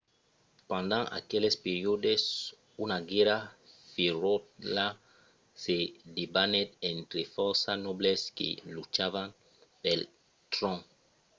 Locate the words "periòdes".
1.65-2.21